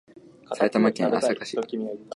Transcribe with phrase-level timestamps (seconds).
[0.55, 1.77] 埼玉県朝霞市